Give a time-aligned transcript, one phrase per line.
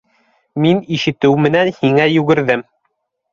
[0.63, 2.65] Мин ишетеү менән һиңә йүгерҙем!